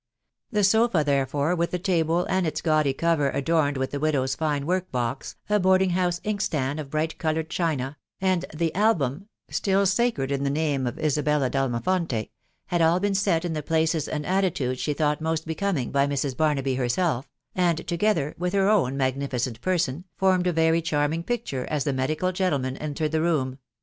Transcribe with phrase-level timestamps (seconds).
[0.51, 4.65] The sofa, therefore, with the table and its gaudy cover, adorned with the widow's fine
[4.65, 10.29] work box, a boarding house inkstand of bright coloured china, and the album (still sacred
[10.29, 12.31] to the name of Isabella d'Almafonte),
[12.65, 16.35] had all been set in the places and attitudes she thought most becoming by Mrs.
[16.35, 21.67] Bar naby herself, and, together with her own magnificent person, formed a very charming picture
[21.69, 23.59] as the medical gentleman entered the room